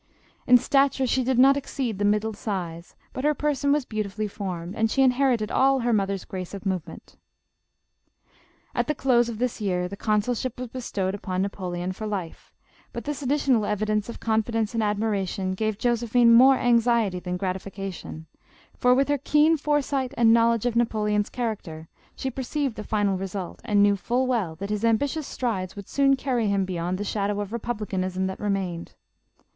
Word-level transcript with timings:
In 0.47 0.57
stature 0.57 1.05
she 1.05 1.23
did 1.23 1.37
not 1.37 1.55
exceed 1.55 1.99
the 1.99 2.05
middle 2.05 2.33
size; 2.33 2.95
but 3.13 3.23
her 3.23 3.35
person 3.35 3.71
was 3.71 3.85
beautifully 3.85 4.27
formed, 4.27 4.75
and 4.75 4.89
she 4.89 5.03
inherited 5.03 5.51
all 5.51 5.81
her 5.81 5.93
mother's 5.93 6.25
grace 6.25 6.55
of 6.55 6.65
movement." 6.65 7.17
At 8.73 8.87
the 8.87 8.95
close 8.95 9.29
of 9.29 9.37
this 9.37 9.61
year 9.61 9.87
the 9.87 9.95
Consulship 9.95 10.59
was 10.59 10.69
bestow 10.69 11.09
ed 11.09 11.13
upon 11.13 11.43
Napoleon 11.43 11.91
for 11.91 12.07
life, 12.07 12.51
but 12.91 13.03
this 13.03 13.21
additional 13.21 13.63
evidence 13.63 14.09
of 14.09 14.19
confidence 14.19 14.73
and 14.73 14.81
admiration 14.81 15.51
gave 15.53 15.77
Josephine 15.77 16.33
more 16.33 16.55
anx 16.57 16.85
iety 16.85 17.21
than 17.21 17.37
gratification, 17.37 18.25
for, 18.75 18.95
with 18.95 19.07
her 19.07 19.19
keen 19.19 19.55
foresight 19.55 20.15
and 20.17 20.33
knowledge 20.33 20.65
of 20.65 20.75
Napoleon's 20.75 21.29
character, 21.29 21.89
she 22.15 22.31
perceived 22.31 22.73
the 22.75 22.83
final 22.83 23.19
result, 23.19 23.61
and 23.63 23.83
knew 23.83 23.95
full 23.95 24.25
well 24.25 24.55
that 24.55 24.71
his 24.71 24.83
ambitious 24.83 25.27
strides 25.27 25.75
would 25.75 25.87
soon 25.87 26.15
carry 26.15 26.47
him 26.47 26.65
beyond 26.65 26.97
the 26.97 27.03
shadow 27.03 27.39
of 27.39 27.51
Republi 27.51 27.85
canism 27.87 28.25
that 28.25 28.39
remained. 28.39 28.95